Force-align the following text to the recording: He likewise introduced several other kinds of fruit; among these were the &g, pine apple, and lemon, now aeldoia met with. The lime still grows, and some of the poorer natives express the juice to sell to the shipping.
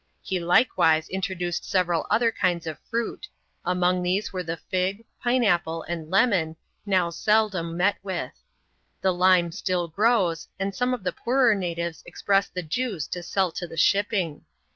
He 0.23 0.39
likewise 0.39 1.07
introduced 1.09 1.63
several 1.63 2.07
other 2.09 2.31
kinds 2.31 2.65
of 2.65 2.79
fruit; 2.89 3.27
among 3.63 4.01
these 4.01 4.33
were 4.33 4.41
the 4.41 4.59
&g, 4.73 5.05
pine 5.21 5.43
apple, 5.43 5.83
and 5.83 6.09
lemon, 6.09 6.55
now 6.87 7.11
aeldoia 7.11 7.61
met 7.75 7.97
with. 8.01 8.33
The 9.01 9.13
lime 9.13 9.51
still 9.51 9.87
grows, 9.87 10.47
and 10.57 10.73
some 10.73 10.95
of 10.95 11.03
the 11.03 11.13
poorer 11.13 11.53
natives 11.53 12.01
express 12.07 12.47
the 12.49 12.63
juice 12.63 13.05
to 13.09 13.21
sell 13.21 13.51
to 13.51 13.67
the 13.67 13.77
shipping. 13.77 14.45